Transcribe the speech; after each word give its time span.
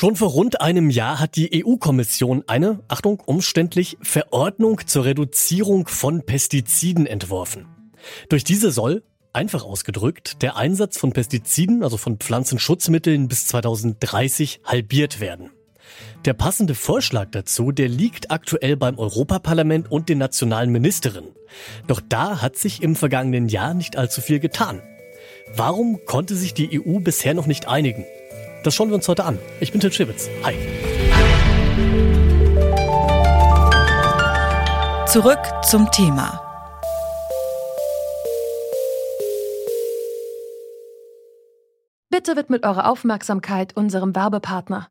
Schon 0.00 0.14
vor 0.14 0.28
rund 0.28 0.60
einem 0.60 0.90
Jahr 0.90 1.18
hat 1.18 1.34
die 1.34 1.64
EU-Kommission 1.64 2.44
eine, 2.46 2.78
Achtung, 2.86 3.18
umständlich 3.18 3.98
Verordnung 4.00 4.86
zur 4.86 5.04
Reduzierung 5.04 5.88
von 5.88 6.24
Pestiziden 6.24 7.04
entworfen. 7.04 7.66
Durch 8.28 8.44
diese 8.44 8.70
soll, 8.70 9.02
einfach 9.32 9.64
ausgedrückt, 9.64 10.40
der 10.40 10.56
Einsatz 10.56 10.98
von 10.98 11.12
Pestiziden, 11.12 11.82
also 11.82 11.96
von 11.96 12.18
Pflanzenschutzmitteln 12.18 13.26
bis 13.26 13.48
2030 13.48 14.60
halbiert 14.64 15.18
werden. 15.18 15.50
Der 16.24 16.34
passende 16.34 16.76
Vorschlag 16.76 17.32
dazu, 17.32 17.72
der 17.72 17.88
liegt 17.88 18.30
aktuell 18.30 18.76
beim 18.76 19.00
Europaparlament 19.00 19.90
und 19.90 20.08
den 20.08 20.18
nationalen 20.18 20.70
Ministerinnen. 20.70 21.32
Doch 21.88 22.00
da 22.08 22.40
hat 22.40 22.54
sich 22.54 22.84
im 22.84 22.94
vergangenen 22.94 23.48
Jahr 23.48 23.74
nicht 23.74 23.96
allzu 23.96 24.20
viel 24.20 24.38
getan. 24.38 24.80
Warum 25.56 25.98
konnte 26.06 26.36
sich 26.36 26.54
die 26.54 26.80
EU 26.80 27.00
bisher 27.00 27.34
noch 27.34 27.46
nicht 27.46 27.66
einigen? 27.66 28.04
Das 28.68 28.74
schauen 28.74 28.90
wir 28.90 28.96
uns 28.96 29.08
heute 29.08 29.24
an. 29.24 29.38
Ich 29.60 29.72
bin 29.72 29.80
Tim 29.80 29.90
Schibitz. 29.90 30.28
Hi. 30.44 30.54
Zurück 35.06 35.38
zum 35.62 35.90
Thema. 35.90 36.38
Bitte 42.10 42.36
widmet 42.36 42.66
eure 42.66 42.84
Aufmerksamkeit 42.84 43.74
unserem 43.74 44.14
Werbepartner. 44.14 44.90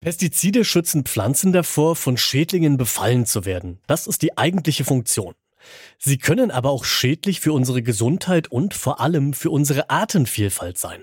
Pestizide 0.00 0.64
schützen 0.64 1.04
Pflanzen 1.04 1.52
davor, 1.52 1.96
von 1.96 2.16
Schädlingen 2.16 2.76
befallen 2.76 3.26
zu 3.26 3.44
werden. 3.44 3.78
Das 3.86 4.06
ist 4.06 4.22
die 4.22 4.36
eigentliche 4.36 4.84
Funktion. 4.84 5.34
Sie 5.98 6.18
können 6.18 6.50
aber 6.50 6.70
auch 6.70 6.84
schädlich 6.84 7.40
für 7.40 7.52
unsere 7.52 7.82
Gesundheit 7.82 8.48
und 8.48 8.74
vor 8.74 9.00
allem 9.00 9.32
für 9.32 9.50
unsere 9.50 9.90
Artenvielfalt 9.90 10.78
sein. 10.78 11.02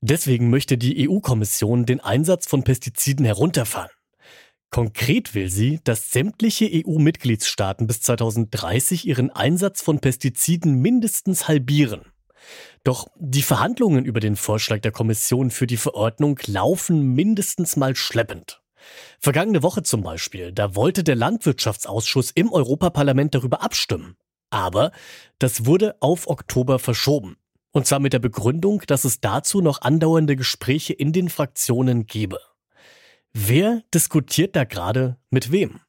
Deswegen 0.00 0.50
möchte 0.50 0.78
die 0.78 1.08
EU-Kommission 1.08 1.86
den 1.86 2.00
Einsatz 2.00 2.46
von 2.46 2.62
Pestiziden 2.62 3.24
herunterfahren. 3.24 3.90
Konkret 4.70 5.34
will 5.34 5.48
sie, 5.48 5.80
dass 5.84 6.10
sämtliche 6.10 6.68
EU-Mitgliedstaaten 6.70 7.86
bis 7.86 8.00
2030 8.02 9.06
ihren 9.06 9.30
Einsatz 9.30 9.80
von 9.80 10.00
Pestiziden 10.00 10.80
mindestens 10.80 11.48
halbieren. 11.48 12.02
Doch 12.86 13.08
die 13.16 13.42
Verhandlungen 13.42 14.04
über 14.04 14.20
den 14.20 14.36
Vorschlag 14.36 14.78
der 14.78 14.92
Kommission 14.92 15.50
für 15.50 15.66
die 15.66 15.76
Verordnung 15.76 16.38
laufen 16.46 17.14
mindestens 17.14 17.74
mal 17.74 17.96
schleppend. 17.96 18.62
Vergangene 19.18 19.64
Woche 19.64 19.82
zum 19.82 20.04
Beispiel, 20.04 20.52
da 20.52 20.76
wollte 20.76 21.02
der 21.02 21.16
Landwirtschaftsausschuss 21.16 22.30
im 22.30 22.52
Europaparlament 22.52 23.34
darüber 23.34 23.60
abstimmen. 23.60 24.14
Aber 24.50 24.92
das 25.40 25.66
wurde 25.66 25.96
auf 25.98 26.28
Oktober 26.28 26.78
verschoben. 26.78 27.36
Und 27.72 27.88
zwar 27.88 27.98
mit 27.98 28.12
der 28.12 28.20
Begründung, 28.20 28.80
dass 28.86 29.04
es 29.04 29.20
dazu 29.20 29.60
noch 29.60 29.80
andauernde 29.82 30.36
Gespräche 30.36 30.92
in 30.92 31.12
den 31.12 31.28
Fraktionen 31.28 32.06
gebe. 32.06 32.38
Wer 33.32 33.82
diskutiert 33.92 34.54
da 34.54 34.62
gerade 34.62 35.16
mit 35.28 35.50
wem? 35.50 35.80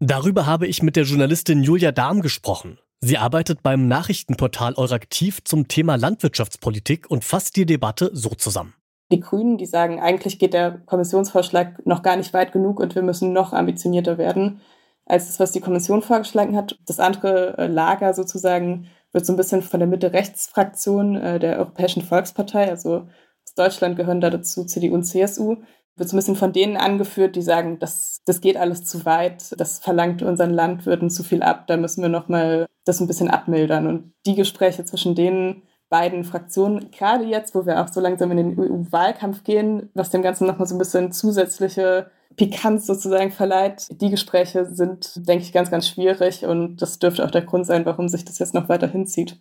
Darüber 0.00 0.46
habe 0.46 0.66
ich 0.66 0.82
mit 0.82 0.96
der 0.96 1.04
Journalistin 1.04 1.62
Julia 1.62 1.92
Dahm 1.92 2.22
gesprochen. 2.22 2.80
Sie 3.00 3.18
arbeitet 3.18 3.62
beim 3.62 3.86
Nachrichtenportal 3.86 4.74
Euraktiv 4.76 5.44
zum 5.44 5.68
Thema 5.68 5.96
Landwirtschaftspolitik 5.96 7.10
und 7.10 7.24
fasst 7.24 7.56
die 7.56 7.66
Debatte 7.66 8.10
so 8.14 8.30
zusammen. 8.30 8.74
Die 9.12 9.20
Grünen, 9.20 9.58
die 9.58 9.66
sagen, 9.66 10.00
eigentlich 10.00 10.38
geht 10.38 10.54
der 10.54 10.78
Kommissionsvorschlag 10.86 11.84
noch 11.86 12.02
gar 12.02 12.16
nicht 12.16 12.32
weit 12.32 12.52
genug 12.52 12.80
und 12.80 12.94
wir 12.94 13.02
müssen 13.02 13.32
noch 13.32 13.52
ambitionierter 13.52 14.16
werden 14.18 14.60
als 15.06 15.26
das, 15.26 15.38
was 15.38 15.52
die 15.52 15.60
Kommission 15.60 16.02
vorgeschlagen 16.02 16.56
hat. 16.56 16.78
Das 16.86 16.98
andere 16.98 17.58
äh, 17.58 17.66
Lager 17.66 18.14
sozusagen 18.14 18.86
wird 19.12 19.26
so 19.26 19.32
ein 19.32 19.36
bisschen 19.36 19.62
von 19.62 19.80
der 19.80 19.88
Mitte-Rechts-Fraktion 19.88 21.16
äh, 21.16 21.38
der 21.38 21.58
Europäischen 21.58 22.02
Volkspartei, 22.02 22.68
also 22.68 23.06
aus 23.46 23.54
Deutschland 23.54 23.96
gehören 23.96 24.20
da 24.20 24.30
dazu 24.30 24.64
CDU 24.64 24.94
und 24.94 25.04
CSU, 25.04 25.58
wird 25.96 26.08
so 26.08 26.16
ein 26.16 26.18
bisschen 26.18 26.36
von 26.36 26.52
denen 26.52 26.76
angeführt, 26.76 27.36
die 27.36 27.42
sagen, 27.42 27.78
das, 27.78 28.20
das 28.24 28.40
geht 28.40 28.56
alles 28.56 28.84
zu 28.84 29.04
weit, 29.04 29.58
das 29.58 29.78
verlangt 29.78 30.22
unseren 30.22 30.50
Landwirten 30.50 31.10
zu 31.10 31.22
viel 31.22 31.42
ab, 31.42 31.66
da 31.66 31.76
müssen 31.76 32.02
wir 32.02 32.08
nochmal 32.08 32.66
das 32.84 33.00
ein 33.00 33.06
bisschen 33.06 33.30
abmildern. 33.30 33.86
Und 33.86 34.12
die 34.26 34.34
Gespräche 34.34 34.84
zwischen 34.84 35.14
den 35.14 35.62
beiden 35.88 36.24
Fraktionen, 36.24 36.90
gerade 36.90 37.24
jetzt, 37.24 37.54
wo 37.54 37.66
wir 37.66 37.80
auch 37.80 37.88
so 37.88 38.00
langsam 38.00 38.30
in 38.32 38.36
den 38.36 38.58
EU-Wahlkampf 38.58 39.44
gehen, 39.44 39.90
was 39.94 40.10
dem 40.10 40.22
Ganzen 40.22 40.46
nochmal 40.46 40.66
so 40.66 40.74
ein 40.74 40.78
bisschen 40.78 41.12
zusätzliche 41.12 42.10
Pikanz 42.36 42.86
sozusagen 42.86 43.30
verleiht, 43.30 43.86
die 44.00 44.10
Gespräche 44.10 44.66
sind, 44.66 45.28
denke 45.28 45.44
ich, 45.44 45.52
ganz, 45.52 45.70
ganz 45.70 45.88
schwierig 45.88 46.44
und 46.44 46.78
das 46.78 46.98
dürfte 46.98 47.24
auch 47.24 47.30
der 47.30 47.42
Grund 47.42 47.66
sein, 47.66 47.86
warum 47.86 48.08
sich 48.08 48.24
das 48.24 48.40
jetzt 48.40 48.54
noch 48.54 48.68
weiter 48.68 48.88
hinzieht. 48.88 49.38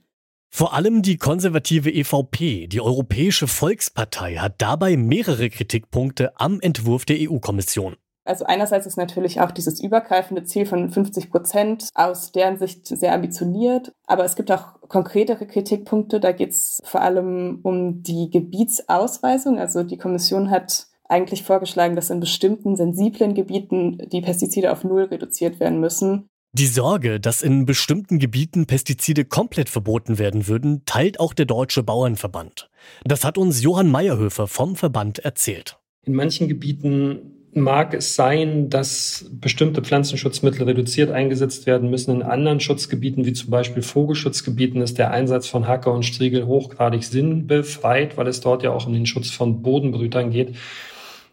Vor 0.55 0.75
allem 0.75 1.01
die 1.01 1.17
konservative 1.17 1.89
EVP, 1.89 2.67
die 2.67 2.79
Europäische 2.79 3.47
Volkspartei, 3.47 4.35
hat 4.35 4.61
dabei 4.61 4.97
mehrere 4.97 5.49
Kritikpunkte 5.49 6.39
am 6.39 6.59
Entwurf 6.59 7.05
der 7.05 7.17
EU-Kommission. 7.21 7.95
Also 8.23 8.45
einerseits 8.45 8.85
ist 8.85 8.95
natürlich 8.95 9.41
auch 9.41 9.49
dieses 9.49 9.81
übergreifende 9.81 10.43
Ziel 10.43 10.67
von 10.67 10.91
50 10.91 11.31
Prozent 11.31 11.89
aus 11.95 12.33
deren 12.33 12.59
Sicht 12.59 12.85
sehr 12.85 13.15
ambitioniert, 13.15 13.93
aber 14.05 14.25
es 14.25 14.35
gibt 14.35 14.51
auch 14.51 14.79
konkretere 14.89 15.47
Kritikpunkte. 15.47 16.19
Da 16.19 16.31
geht 16.31 16.51
es 16.51 16.79
vor 16.83 17.01
allem 17.01 17.61
um 17.63 18.03
die 18.03 18.29
Gebietsausweisung. 18.29 19.57
Also 19.57 19.81
die 19.81 19.97
Kommission 19.97 20.51
hat 20.51 20.85
eigentlich 21.09 21.41
vorgeschlagen, 21.41 21.95
dass 21.95 22.11
in 22.11 22.19
bestimmten 22.19 22.75
sensiblen 22.75 23.33
Gebieten 23.33 23.97
die 24.11 24.21
Pestizide 24.21 24.71
auf 24.71 24.83
Null 24.83 25.05
reduziert 25.05 25.59
werden 25.59 25.79
müssen. 25.79 26.29
Die 26.55 26.67
Sorge, 26.67 27.19
dass 27.19 27.41
in 27.41 27.65
bestimmten 27.65 28.19
Gebieten 28.19 28.67
Pestizide 28.67 29.25
komplett 29.25 29.69
verboten 29.69 30.19
werden 30.19 30.47
würden, 30.47 30.83
teilt 30.85 31.19
auch 31.19 31.33
der 31.33 31.47
Deutsche 31.47 31.81
Bauernverband. 31.81 32.69
Das 33.03 33.25
hat 33.25 33.39
uns 33.39 33.63
Johann 33.63 33.89
Meyerhöfer 33.89 34.45
vom 34.45 34.75
Verband 34.75 35.17
erzählt. 35.17 35.79
In 36.05 36.13
manchen 36.13 36.47
Gebieten 36.47 37.49
mag 37.53 37.95
es 37.95 38.15
sein, 38.15 38.69
dass 38.69 39.25
bestimmte 39.31 39.81
Pflanzenschutzmittel 39.81 40.65
reduziert 40.65 41.09
eingesetzt 41.09 41.65
werden 41.65 41.89
müssen. 41.89 42.11
In 42.11 42.21
anderen 42.21 42.59
Schutzgebieten, 42.59 43.25
wie 43.25 43.33
zum 43.33 43.49
Beispiel 43.49 43.81
Vogelschutzgebieten, 43.81 44.79
ist 44.83 44.99
der 44.99 45.09
Einsatz 45.09 45.47
von 45.47 45.67
Hacker 45.67 45.91
und 45.91 46.03
Striegel 46.03 46.45
hochgradig 46.45 47.03
sinnbefreit, 47.03 48.15
weil 48.15 48.27
es 48.27 48.41
dort 48.41 48.61
ja 48.61 48.71
auch 48.71 48.85
um 48.85 48.93
den 48.93 49.07
Schutz 49.07 49.31
von 49.31 49.63
Bodenbrütern 49.63 50.29
geht. 50.29 50.55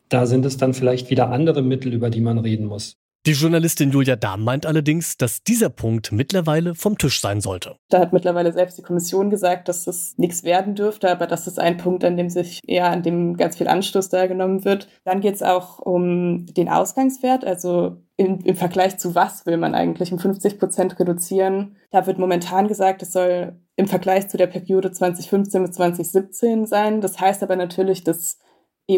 Da 0.08 0.24
sind 0.24 0.46
es 0.46 0.56
dann 0.56 0.72
vielleicht 0.72 1.10
wieder 1.10 1.28
andere 1.28 1.60
Mittel, 1.60 1.92
über 1.92 2.08
die 2.08 2.22
man 2.22 2.38
reden 2.38 2.64
muss. 2.64 2.99
Die 3.26 3.32
Journalistin 3.32 3.90
Julia 3.90 4.16
Dahm 4.16 4.44
meint 4.44 4.64
allerdings, 4.64 5.18
dass 5.18 5.42
dieser 5.42 5.68
Punkt 5.68 6.10
mittlerweile 6.10 6.74
vom 6.74 6.96
Tisch 6.96 7.20
sein 7.20 7.42
sollte. 7.42 7.76
Da 7.90 7.98
hat 7.98 8.14
mittlerweile 8.14 8.50
selbst 8.50 8.78
die 8.78 8.82
Kommission 8.82 9.28
gesagt, 9.28 9.68
dass 9.68 9.84
das 9.84 10.14
nichts 10.16 10.42
werden 10.42 10.74
dürfte, 10.74 11.10
aber 11.10 11.26
das 11.26 11.46
ist 11.46 11.60
ein 11.60 11.76
Punkt, 11.76 12.02
an 12.02 12.16
dem 12.16 12.30
sich 12.30 12.60
eher 12.66 12.90
an 12.90 13.02
dem 13.02 13.36
ganz 13.36 13.58
viel 13.58 13.68
Anstoß 13.68 14.08
da 14.08 14.26
genommen 14.26 14.64
wird. 14.64 14.88
Dann 15.04 15.20
geht 15.20 15.34
es 15.34 15.42
auch 15.42 15.80
um 15.80 16.46
den 16.46 16.70
Ausgangswert, 16.70 17.44
also 17.44 17.98
im, 18.16 18.40
im 18.40 18.56
Vergleich 18.56 18.96
zu 18.96 19.14
was 19.14 19.44
will 19.44 19.58
man 19.58 19.74
eigentlich 19.74 20.12
um 20.12 20.18
50 20.18 20.58
Prozent 20.58 20.98
reduzieren. 20.98 21.76
Da 21.90 22.06
wird 22.06 22.18
momentan 22.18 22.68
gesagt, 22.68 23.02
es 23.02 23.12
soll 23.12 23.60
im 23.76 23.86
Vergleich 23.86 24.28
zu 24.28 24.38
der 24.38 24.46
Periode 24.46 24.92
2015 24.92 25.62
bis 25.62 25.72
2017 25.72 26.64
sein. 26.64 27.02
Das 27.02 27.20
heißt 27.20 27.42
aber 27.42 27.56
natürlich, 27.56 28.02
dass 28.02 28.38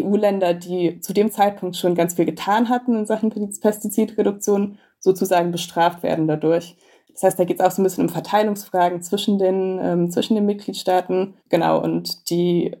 EU-Länder, 0.01 0.53
die 0.53 0.99
zu 0.99 1.13
dem 1.13 1.31
Zeitpunkt 1.31 1.75
schon 1.75 1.95
ganz 1.95 2.15
viel 2.15 2.25
getan 2.25 2.69
hatten 2.69 2.95
in 2.95 3.05
Sachen 3.05 3.29
Pestizidreduktion, 3.29 4.77
sozusagen 4.99 5.51
bestraft 5.51 6.01
werden 6.03 6.27
dadurch. 6.27 6.77
Das 7.13 7.23
heißt, 7.23 7.39
da 7.39 7.43
geht 7.43 7.59
es 7.59 7.65
auch 7.65 7.71
so 7.71 7.81
ein 7.81 7.83
bisschen 7.83 8.05
um 8.05 8.09
Verteilungsfragen 8.09 9.01
zwischen 9.01 9.37
den, 9.37 9.79
ähm, 9.81 10.11
zwischen 10.11 10.35
den 10.35 10.45
Mitgliedstaaten. 10.45 11.35
Genau, 11.49 11.81
und 11.81 12.29
die, 12.29 12.75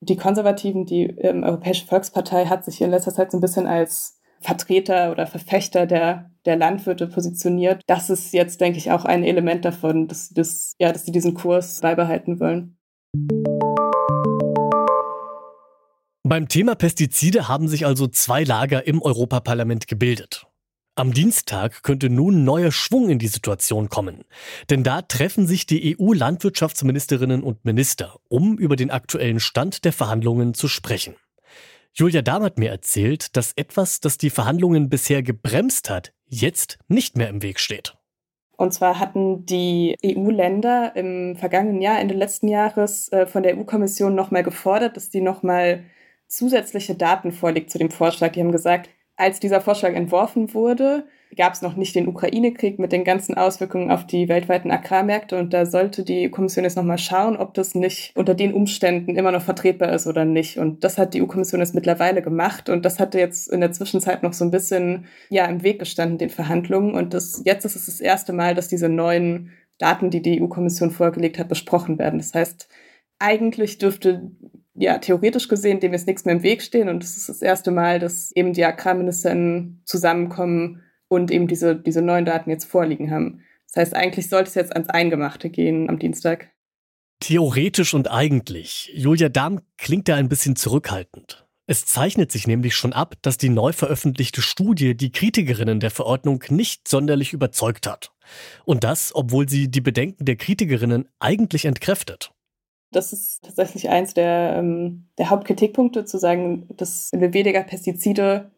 die 0.00 0.16
Konservativen, 0.16 0.84
die 0.84 1.04
ähm, 1.04 1.42
Europäische 1.42 1.86
Volkspartei 1.86 2.46
hat 2.46 2.64
sich 2.64 2.80
in 2.80 2.90
letzter 2.90 3.14
Zeit 3.14 3.30
so 3.30 3.38
ein 3.38 3.40
bisschen 3.40 3.66
als 3.66 4.20
Vertreter 4.40 5.10
oder 5.10 5.26
Verfechter 5.26 5.86
der, 5.86 6.30
der 6.44 6.56
Landwirte 6.56 7.06
positioniert. 7.06 7.82
Das 7.86 8.10
ist 8.10 8.32
jetzt, 8.32 8.60
denke 8.60 8.78
ich, 8.78 8.90
auch 8.90 9.04
ein 9.04 9.24
Element 9.24 9.64
davon, 9.64 10.06
dass, 10.06 10.28
dass, 10.30 10.74
ja, 10.78 10.92
dass 10.92 11.04
sie 11.04 11.12
diesen 11.12 11.34
Kurs 11.34 11.80
beibehalten 11.80 12.38
wollen. 12.40 12.76
Beim 16.28 16.46
Thema 16.46 16.74
Pestizide 16.74 17.48
haben 17.48 17.68
sich 17.68 17.86
also 17.86 18.06
zwei 18.06 18.44
Lager 18.44 18.86
im 18.86 19.00
Europaparlament 19.00 19.88
gebildet. 19.88 20.46
Am 20.94 21.14
Dienstag 21.14 21.82
könnte 21.82 22.10
nun 22.10 22.44
neuer 22.44 22.70
Schwung 22.70 23.08
in 23.08 23.18
die 23.18 23.28
Situation 23.28 23.88
kommen. 23.88 24.24
Denn 24.68 24.82
da 24.84 25.00
treffen 25.00 25.46
sich 25.46 25.64
die 25.64 25.96
EU-Landwirtschaftsministerinnen 25.98 27.42
und 27.42 27.64
Minister, 27.64 28.16
um 28.28 28.58
über 28.58 28.76
den 28.76 28.90
aktuellen 28.90 29.40
Stand 29.40 29.86
der 29.86 29.94
Verhandlungen 29.94 30.52
zu 30.52 30.68
sprechen. 30.68 31.14
Julia 31.94 32.20
Dahm 32.20 32.42
hat 32.42 32.58
mir 32.58 32.68
erzählt, 32.68 33.34
dass 33.34 33.54
etwas, 33.56 34.00
das 34.00 34.18
die 34.18 34.28
Verhandlungen 34.28 34.90
bisher 34.90 35.22
gebremst 35.22 35.88
hat, 35.88 36.12
jetzt 36.26 36.78
nicht 36.88 37.16
mehr 37.16 37.30
im 37.30 37.42
Weg 37.42 37.58
steht. 37.58 37.96
Und 38.58 38.74
zwar 38.74 38.98
hatten 38.98 39.46
die 39.46 39.96
EU-Länder 40.04 40.94
im 40.94 41.36
vergangenen 41.36 41.80
Jahr, 41.80 41.98
Ende 41.98 42.12
letzten 42.12 42.48
Jahres, 42.48 43.10
äh, 43.12 43.26
von 43.26 43.42
der 43.42 43.56
EU-Kommission 43.56 44.14
nochmal 44.14 44.42
gefordert, 44.42 44.98
dass 44.98 45.08
die 45.08 45.22
nochmal 45.22 45.84
zusätzliche 46.28 46.94
Daten 46.94 47.32
vorlegt 47.32 47.70
zu 47.70 47.78
dem 47.78 47.90
Vorschlag. 47.90 48.32
Die 48.32 48.40
haben 48.40 48.52
gesagt, 48.52 48.90
als 49.16 49.40
dieser 49.40 49.60
Vorschlag 49.60 49.94
entworfen 49.94 50.54
wurde, 50.54 51.04
gab 51.36 51.52
es 51.52 51.62
noch 51.62 51.76
nicht 51.76 51.94
den 51.94 52.08
Ukraine-Krieg 52.08 52.78
mit 52.78 52.92
den 52.92 53.04
ganzen 53.04 53.34
Auswirkungen 53.34 53.90
auf 53.90 54.06
die 54.06 54.28
weltweiten 54.28 54.70
Agrarmärkte. 54.70 55.38
Und 55.38 55.52
da 55.52 55.66
sollte 55.66 56.04
die 56.04 56.30
Kommission 56.30 56.64
jetzt 56.64 56.76
nochmal 56.76 56.98
schauen, 56.98 57.36
ob 57.36 57.54
das 57.54 57.74
nicht 57.74 58.12
unter 58.16 58.34
den 58.34 58.54
Umständen 58.54 59.16
immer 59.16 59.32
noch 59.32 59.42
vertretbar 59.42 59.92
ist 59.92 60.06
oder 60.06 60.24
nicht. 60.24 60.58
Und 60.58 60.84
das 60.84 60.98
hat 60.98 61.14
die 61.14 61.22
EU-Kommission 61.22 61.60
jetzt 61.60 61.74
mittlerweile 61.74 62.22
gemacht. 62.22 62.68
Und 62.68 62.84
das 62.84 62.98
hatte 62.98 63.18
jetzt 63.18 63.48
in 63.50 63.60
der 63.60 63.72
Zwischenzeit 63.72 64.22
noch 64.22 64.32
so 64.32 64.44
ein 64.44 64.50
bisschen 64.50 65.06
ja, 65.28 65.46
im 65.46 65.62
Weg 65.62 65.78
gestanden, 65.80 66.18
den 66.18 66.30
Verhandlungen. 66.30 66.94
Und 66.94 67.12
das, 67.12 67.42
jetzt 67.44 67.64
ist 67.64 67.76
es 67.76 67.86
das 67.86 68.00
erste 68.00 68.32
Mal, 68.32 68.54
dass 68.54 68.68
diese 68.68 68.88
neuen 68.88 69.50
Daten, 69.78 70.10
die 70.10 70.22
die 70.22 70.40
EU-Kommission 70.40 70.90
vorgelegt 70.90 71.38
hat, 71.38 71.48
besprochen 71.48 71.98
werden. 71.98 72.18
Das 72.18 72.34
heißt, 72.34 72.68
eigentlich 73.18 73.78
dürfte 73.78 74.30
ja, 74.78 74.98
theoretisch 74.98 75.48
gesehen 75.48 75.80
dem 75.80 75.92
jetzt 75.92 76.06
nichts 76.06 76.24
mehr 76.24 76.36
im 76.36 76.42
Weg 76.42 76.62
stehen. 76.62 76.88
Und 76.88 77.02
es 77.02 77.16
ist 77.16 77.28
das 77.28 77.42
erste 77.42 77.70
Mal, 77.70 77.98
dass 77.98 78.32
eben 78.32 78.52
die 78.52 78.64
Agrarministerinnen 78.64 79.82
zusammenkommen 79.84 80.82
und 81.08 81.30
eben 81.30 81.48
diese, 81.48 81.74
diese 81.74 82.02
neuen 82.02 82.24
Daten 82.24 82.50
jetzt 82.50 82.64
vorliegen 82.64 83.10
haben. 83.10 83.42
Das 83.66 83.76
heißt, 83.76 83.96
eigentlich 83.96 84.28
sollte 84.28 84.48
es 84.48 84.54
jetzt 84.54 84.72
ans 84.72 84.88
Eingemachte 84.88 85.50
gehen 85.50 85.88
am 85.88 85.98
Dienstag. 85.98 86.50
Theoretisch 87.20 87.94
und 87.94 88.10
eigentlich. 88.10 88.92
Julia 88.94 89.28
Dahm 89.28 89.60
klingt 89.76 90.08
da 90.08 90.14
ein 90.14 90.28
bisschen 90.28 90.54
zurückhaltend. 90.54 91.44
Es 91.66 91.84
zeichnet 91.84 92.32
sich 92.32 92.46
nämlich 92.46 92.74
schon 92.74 92.94
ab, 92.94 93.16
dass 93.20 93.36
die 93.36 93.50
neu 93.50 93.72
veröffentlichte 93.72 94.40
Studie 94.40 94.96
die 94.96 95.12
Kritikerinnen 95.12 95.80
der 95.80 95.90
Verordnung 95.90 96.42
nicht 96.48 96.88
sonderlich 96.88 97.34
überzeugt 97.34 97.86
hat. 97.86 98.12
Und 98.64 98.84
das, 98.84 99.14
obwohl 99.14 99.48
sie 99.48 99.70
die 99.70 99.80
Bedenken 99.80 100.24
der 100.24 100.36
Kritikerinnen 100.36 101.08
eigentlich 101.18 101.66
entkräftet. 101.66 102.30
Das 102.90 103.12
ist 103.12 103.44
tatsächlich 103.44 103.88
eins 103.88 104.14
der, 104.14 104.56
ähm, 104.56 105.08
der 105.18 105.30
Hauptkritikpunkte, 105.30 106.04
zu 106.04 106.18
sagen, 106.18 106.66
dass 106.76 107.10
wenn 107.12 107.20
wir 107.20 107.34
weniger 107.34 107.62
Pestizide 107.62 108.50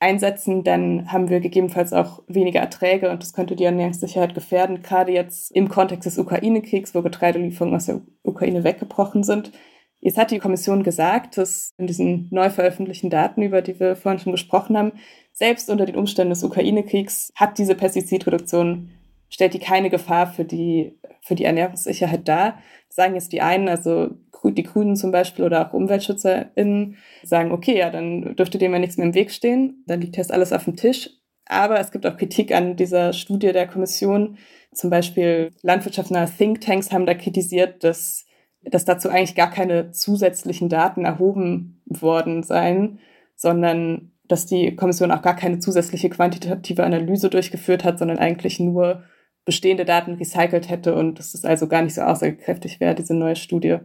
einsetzen, 0.00 0.64
dann 0.64 1.10
haben 1.12 1.30
wir 1.30 1.40
gegebenenfalls 1.40 1.92
auch 1.92 2.22
weniger 2.26 2.60
Erträge 2.60 3.10
und 3.10 3.22
das 3.22 3.32
könnte 3.32 3.56
die 3.56 3.64
Ernährungssicherheit 3.64 4.34
gefährden, 4.34 4.82
gerade 4.82 5.12
jetzt 5.12 5.50
im 5.52 5.68
Kontext 5.68 6.06
des 6.06 6.18
Ukraine-Kriegs, 6.18 6.94
wo 6.94 7.02
Getreidelieferungen 7.02 7.76
aus 7.76 7.86
der 7.86 8.02
Ukraine 8.22 8.64
weggebrochen 8.64 9.22
sind. 9.22 9.52
Jetzt 10.00 10.18
hat 10.18 10.30
die 10.30 10.38
Kommission 10.38 10.82
gesagt, 10.82 11.38
dass 11.38 11.72
in 11.78 11.86
diesen 11.86 12.28
neu 12.30 12.50
veröffentlichten 12.50 13.08
Daten, 13.08 13.40
über 13.40 13.62
die 13.62 13.80
wir 13.80 13.96
vorhin 13.96 14.18
schon 14.18 14.32
gesprochen 14.32 14.76
haben, 14.76 14.92
selbst 15.32 15.70
unter 15.70 15.86
den 15.86 15.96
Umständen 15.96 16.30
des 16.30 16.44
Ukraine-Kriegs 16.44 17.32
hat 17.34 17.56
diese 17.56 17.74
Pestizidreduktion, 17.74 18.90
stellt 19.30 19.54
die 19.54 19.58
keine 19.58 19.88
Gefahr 19.88 20.26
für 20.26 20.44
die, 20.44 20.98
für 21.24 21.34
die 21.34 21.44
Ernährungssicherheit 21.44 22.28
dar 22.28 22.58
sagen 22.94 23.14
jetzt 23.14 23.32
die 23.32 23.42
einen, 23.42 23.68
also 23.68 24.10
die 24.44 24.62
Grünen 24.62 24.94
zum 24.94 25.10
Beispiel 25.10 25.44
oder 25.44 25.66
auch 25.66 25.72
UmweltschützerInnen, 25.72 26.98
sagen, 27.22 27.50
okay, 27.50 27.78
ja, 27.78 27.90
dann 27.90 28.36
dürfte 28.36 28.58
dem 28.58 28.72
ja 28.72 28.78
nichts 28.78 28.98
mehr 28.98 29.06
im 29.06 29.14
Weg 29.14 29.30
stehen, 29.30 29.82
dann 29.86 30.00
liegt 30.00 30.16
jetzt 30.16 30.32
alles 30.32 30.52
auf 30.52 30.64
dem 30.64 30.76
Tisch. 30.76 31.10
Aber 31.46 31.80
es 31.80 31.90
gibt 31.90 32.06
auch 32.06 32.16
Kritik 32.16 32.54
an 32.54 32.76
dieser 32.76 33.12
Studie 33.12 33.52
der 33.52 33.66
Kommission. 33.66 34.36
Zum 34.72 34.90
Beispiel 34.90 35.50
landwirtschaftsnahe 35.62 36.28
Thinktanks 36.30 36.92
haben 36.92 37.06
da 37.06 37.14
kritisiert, 37.14 37.84
dass, 37.84 38.26
dass 38.62 38.84
dazu 38.84 39.08
eigentlich 39.08 39.34
gar 39.34 39.50
keine 39.50 39.90
zusätzlichen 39.90 40.68
Daten 40.68 41.04
erhoben 41.04 41.82
worden 41.86 42.42
seien, 42.42 43.00
sondern 43.34 44.12
dass 44.28 44.46
die 44.46 44.76
Kommission 44.76 45.10
auch 45.10 45.22
gar 45.22 45.36
keine 45.36 45.58
zusätzliche 45.58 46.10
quantitative 46.10 46.84
Analyse 46.84 47.28
durchgeführt 47.28 47.82
hat, 47.84 47.98
sondern 47.98 48.18
eigentlich 48.18 48.60
nur 48.60 49.04
bestehende 49.44 49.84
Daten 49.84 50.14
recycelt 50.14 50.68
hätte 50.68 50.94
und 50.94 51.18
dass 51.18 51.34
es 51.34 51.44
also 51.44 51.68
gar 51.68 51.82
nicht 51.82 51.94
so 51.94 52.02
aussagekräftig 52.02 52.80
wäre, 52.80 52.94
diese 52.94 53.14
neue 53.14 53.36
Studie. 53.36 53.78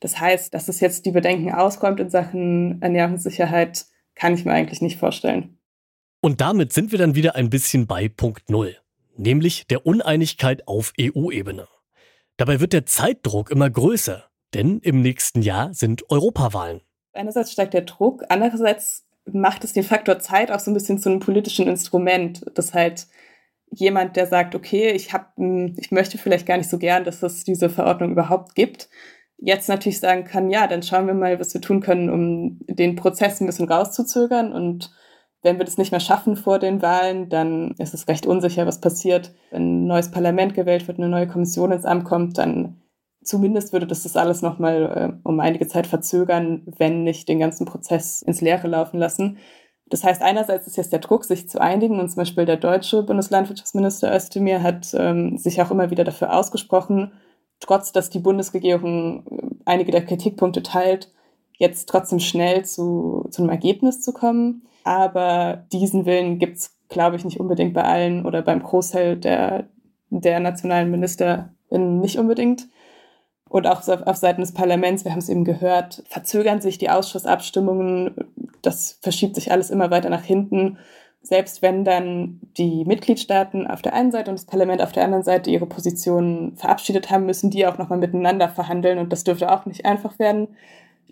Das 0.00 0.20
heißt, 0.20 0.52
dass 0.54 0.68
es 0.68 0.80
jetzt 0.80 1.06
die 1.06 1.12
Bedenken 1.12 1.52
ausräumt 1.52 2.00
in 2.00 2.10
Sachen 2.10 2.80
Ernährungssicherheit, 2.82 3.86
kann 4.14 4.34
ich 4.34 4.44
mir 4.44 4.52
eigentlich 4.52 4.82
nicht 4.82 4.98
vorstellen. 4.98 5.58
Und 6.20 6.40
damit 6.40 6.72
sind 6.72 6.92
wir 6.92 6.98
dann 6.98 7.14
wieder 7.14 7.34
ein 7.34 7.50
bisschen 7.50 7.86
bei 7.86 8.08
Punkt 8.08 8.48
Null, 8.48 8.76
nämlich 9.16 9.66
der 9.66 9.86
Uneinigkeit 9.86 10.68
auf 10.68 10.92
EU-Ebene. 11.00 11.66
Dabei 12.36 12.60
wird 12.60 12.72
der 12.72 12.86
Zeitdruck 12.86 13.50
immer 13.50 13.70
größer, 13.70 14.24
denn 14.54 14.78
im 14.80 15.02
nächsten 15.02 15.42
Jahr 15.42 15.74
sind 15.74 16.10
Europawahlen. 16.10 16.80
Einerseits 17.12 17.52
steigt 17.52 17.74
der 17.74 17.82
Druck, 17.82 18.24
andererseits 18.28 19.06
macht 19.24 19.64
es 19.64 19.72
den 19.72 19.84
Faktor 19.84 20.18
Zeit 20.18 20.50
auch 20.50 20.60
so 20.60 20.70
ein 20.70 20.74
bisschen 20.74 20.98
zu 20.98 21.08
einem 21.08 21.20
politischen 21.20 21.66
Instrument, 21.68 22.44
das 22.54 22.74
halt 22.74 23.06
jemand, 23.72 24.16
der 24.16 24.26
sagt, 24.26 24.54
okay, 24.54 24.90
ich 24.90 25.12
hab, 25.12 25.36
hm, 25.36 25.74
ich 25.78 25.90
möchte 25.90 26.18
vielleicht 26.18 26.46
gar 26.46 26.58
nicht 26.58 26.70
so 26.70 26.78
gern, 26.78 27.04
dass 27.04 27.22
es 27.22 27.44
diese 27.44 27.70
Verordnung 27.70 28.12
überhaupt 28.12 28.54
gibt, 28.54 28.88
jetzt 29.38 29.68
natürlich 29.68 29.98
sagen 29.98 30.24
kann, 30.24 30.50
ja, 30.50 30.66
dann 30.66 30.82
schauen 30.82 31.06
wir 31.06 31.14
mal, 31.14 31.40
was 31.40 31.52
wir 31.52 31.60
tun 31.60 31.80
können, 31.80 32.10
um 32.10 32.60
den 32.68 32.94
Prozess 32.96 33.40
ein 33.40 33.46
bisschen 33.46 33.68
rauszuzögern. 33.68 34.52
Und 34.52 34.92
wenn 35.42 35.58
wir 35.58 35.64
das 35.64 35.78
nicht 35.78 35.90
mehr 35.90 36.00
schaffen 36.00 36.36
vor 36.36 36.60
den 36.60 36.80
Wahlen, 36.80 37.28
dann 37.28 37.72
ist 37.78 37.92
es 37.92 38.06
recht 38.06 38.24
unsicher, 38.24 38.66
was 38.66 38.80
passiert. 38.80 39.34
Wenn 39.50 39.84
ein 39.84 39.86
neues 39.86 40.10
Parlament 40.12 40.54
gewählt 40.54 40.86
wird, 40.86 40.98
eine 40.98 41.08
neue 41.08 41.26
Kommission 41.26 41.72
ins 41.72 41.84
Amt 41.84 42.04
kommt, 42.04 42.38
dann 42.38 42.80
zumindest 43.24 43.72
würde 43.72 43.86
das 43.86 44.04
das 44.04 44.16
alles 44.16 44.42
nochmal 44.42 45.18
äh, 45.24 45.28
um 45.28 45.40
einige 45.40 45.66
Zeit 45.66 45.88
verzögern, 45.88 46.62
wenn 46.78 47.02
nicht 47.02 47.28
den 47.28 47.40
ganzen 47.40 47.66
Prozess 47.66 48.22
ins 48.22 48.40
Leere 48.40 48.68
laufen 48.68 48.98
lassen. 48.98 49.38
Das 49.92 50.04
heißt, 50.04 50.22
einerseits 50.22 50.66
ist 50.66 50.78
jetzt 50.78 50.94
der 50.94 51.00
Druck, 51.00 51.26
sich 51.26 51.50
zu 51.50 51.60
einigen 51.60 52.00
und 52.00 52.08
zum 52.08 52.16
Beispiel 52.16 52.46
der 52.46 52.56
deutsche 52.56 53.02
Bundeslandwirtschaftsminister 53.02 54.10
Özdemir 54.10 54.62
hat 54.62 54.94
ähm, 54.94 55.36
sich 55.36 55.60
auch 55.60 55.70
immer 55.70 55.90
wieder 55.90 56.02
dafür 56.02 56.34
ausgesprochen, 56.34 57.12
trotz 57.60 57.92
dass 57.92 58.08
die 58.08 58.18
Bundesregierung 58.18 59.26
äh, 59.26 59.48
einige 59.66 59.92
der 59.92 60.02
Kritikpunkte 60.06 60.62
teilt, 60.62 61.12
jetzt 61.58 61.90
trotzdem 61.90 62.20
schnell 62.20 62.64
zu, 62.64 63.28
zu 63.30 63.42
einem 63.42 63.50
Ergebnis 63.50 64.00
zu 64.00 64.14
kommen. 64.14 64.62
Aber 64.84 65.66
diesen 65.72 66.06
Willen 66.06 66.38
gibt 66.38 66.56
es, 66.56 66.74
glaube 66.88 67.16
ich, 67.16 67.26
nicht 67.26 67.38
unbedingt 67.38 67.74
bei 67.74 67.84
allen 67.84 68.24
oder 68.24 68.40
beim 68.40 68.62
Großteil 68.62 69.18
der, 69.18 69.68
der 70.08 70.40
nationalen 70.40 70.90
Minister 70.90 71.50
nicht 71.68 72.18
unbedingt. 72.18 72.66
Und 73.52 73.66
auch 73.66 73.86
auf 73.86 74.16
Seiten 74.16 74.40
des 74.40 74.54
Parlaments, 74.54 75.04
wir 75.04 75.12
haben 75.12 75.18
es 75.18 75.28
eben 75.28 75.44
gehört, 75.44 76.02
verzögern 76.08 76.62
sich 76.62 76.78
die 76.78 76.88
Ausschussabstimmungen. 76.88 78.14
Das 78.62 78.98
verschiebt 79.02 79.34
sich 79.34 79.50
alles 79.52 79.70
immer 79.70 79.90
weiter 79.90 80.08
nach 80.08 80.22
hinten. 80.22 80.78
Selbst 81.20 81.62
wenn 81.62 81.84
dann 81.84 82.40
die 82.56 82.84
Mitgliedstaaten 82.84 83.66
auf 83.66 83.82
der 83.82 83.94
einen 83.94 84.10
Seite 84.10 84.30
und 84.30 84.38
das 84.38 84.46
Parlament 84.46 84.82
auf 84.82 84.92
der 84.92 85.04
anderen 85.04 85.22
Seite 85.22 85.50
ihre 85.50 85.66
Positionen 85.66 86.56
verabschiedet 86.56 87.10
haben, 87.10 87.26
müssen 87.26 87.50
die 87.50 87.66
auch 87.66 87.78
nochmal 87.78 87.98
miteinander 87.98 88.48
verhandeln. 88.48 88.98
Und 88.98 89.12
das 89.12 89.24
dürfte 89.24 89.52
auch 89.52 89.66
nicht 89.66 89.84
einfach 89.84 90.18
werden. 90.18 90.48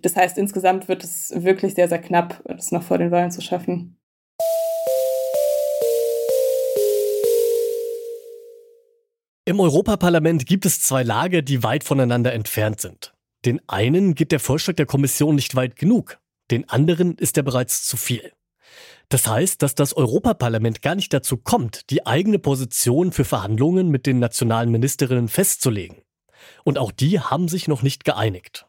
Das 0.03 0.17
heißt, 0.17 0.39
insgesamt 0.39 0.89
wird 0.89 1.05
es 1.05 1.33
wirklich 1.37 1.75
sehr, 1.75 1.89
sehr 1.89 2.01
knapp, 2.01 2.43
das 2.47 2.73
noch 2.73 2.83
vor 2.83 2.99
den 2.99 3.11
Wahlen 3.11 3.31
zu 3.31 3.41
schaffen. 3.41 3.97
Im 9.45 9.59
Europaparlament 9.59 10.47
gibt 10.47 10.65
es 10.65 10.81
zwei 10.81 11.03
Lager, 11.03 11.43
die 11.43 11.63
weit 11.63 11.83
voneinander 11.83 12.33
entfernt 12.33 12.81
sind. 12.81 13.15
Den 13.45 13.61
einen 13.69 14.15
geht 14.15 14.33
der 14.33 14.41
Vorschlag 14.41 14.77
der 14.77 14.87
Kommission 14.87 15.35
nicht 15.35 15.57
weit 15.57 15.77
genug, 15.77 16.21
den 16.51 16.69
anderen 16.69 17.17
ist 17.17 17.37
er 17.37 17.43
bereits 17.43 17.87
zu 17.87 17.97
viel. 17.97 18.33
Das 19.09 19.27
heißt, 19.27 19.61
dass 19.63 19.75
das 19.75 19.93
Europaparlament 19.95 20.83
gar 20.83 20.95
nicht 20.95 21.13
dazu 21.13 21.37
kommt, 21.37 21.91
die 21.91 22.07
eigene 22.07 22.39
Position 22.39 23.13
für 23.13 23.25
Verhandlungen 23.25 23.89
mit 23.89 24.07
den 24.07 24.21
nationalen 24.21 24.71
Ministerinnen 24.71 25.29
festzulegen. 25.29 26.03
Und 26.65 26.79
auch 26.79 26.93
die 26.93 27.19
haben 27.19 27.49
sich 27.49 27.67
noch 27.67 27.83
nicht 27.83 28.05
geeinigt. 28.05 28.67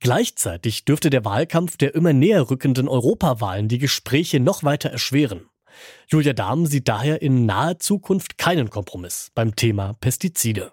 Gleichzeitig 0.00 0.84
dürfte 0.84 1.10
der 1.10 1.24
Wahlkampf 1.24 1.76
der 1.76 1.94
immer 1.94 2.12
näher 2.12 2.50
rückenden 2.50 2.88
Europawahlen 2.88 3.68
die 3.68 3.78
Gespräche 3.78 4.40
noch 4.40 4.62
weiter 4.62 4.90
erschweren. 4.90 5.48
Julia 6.08 6.32
Dahm 6.32 6.66
sieht 6.66 6.88
daher 6.88 7.22
in 7.22 7.46
naher 7.46 7.78
Zukunft 7.78 8.36
keinen 8.36 8.68
Kompromiss 8.68 9.30
beim 9.34 9.56
Thema 9.56 9.94
Pestizide. 9.94 10.72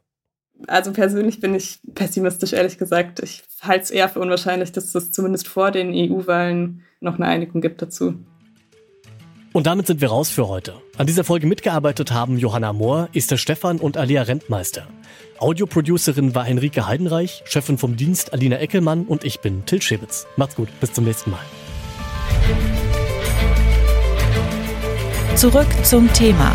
Also 0.67 0.91
persönlich 0.91 1.39
bin 1.39 1.55
ich 1.55 1.79
pessimistisch, 1.95 2.53
ehrlich 2.53 2.77
gesagt. 2.77 3.21
Ich 3.21 3.43
halte 3.61 3.83
es 3.83 3.91
eher 3.91 4.09
für 4.09 4.19
unwahrscheinlich, 4.19 4.71
dass 4.71 4.93
es 4.93 5.11
zumindest 5.11 5.47
vor 5.47 5.71
den 5.71 5.93
EU-Wahlen 5.93 6.83
noch 6.99 7.15
eine 7.15 7.27
Einigung 7.27 7.61
gibt 7.61 7.81
dazu. 7.81 8.15
Und 9.51 9.65
damit 9.65 9.87
sind 9.87 9.99
wir 9.99 10.09
raus 10.09 10.29
für 10.29 10.47
heute. 10.47 10.75
An 10.97 11.07
dieser 11.07 11.23
Folge 11.23 11.47
mitgearbeitet 11.47 12.11
haben 12.11 12.37
Johanna 12.37 12.71
Mohr, 12.71 13.09
Esther 13.13 13.37
Stephan 13.37 13.79
und 13.79 13.97
Alia 13.97 14.21
Rentmeister. 14.21 14.87
Audioproducerin 15.39 16.35
war 16.35 16.43
Henrike 16.43 16.85
Heidenreich, 16.85 17.41
Chefin 17.45 17.77
vom 17.77 17.95
Dienst 17.95 18.33
Alina 18.33 18.59
Eckelmann 18.59 19.05
und 19.05 19.23
ich 19.23 19.39
bin 19.39 19.65
Till 19.65 19.81
Schäbitz. 19.81 20.27
Macht's 20.35 20.55
gut, 20.55 20.69
bis 20.79 20.93
zum 20.93 21.05
nächsten 21.05 21.31
Mal. 21.31 21.39
Zurück 25.35 25.67
zum 25.83 26.11
Thema 26.13 26.53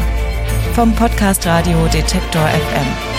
vom 0.74 0.94
Podcast 0.94 1.46
Radio 1.46 1.86
Detektor 1.86 2.46
FM. 2.46 3.13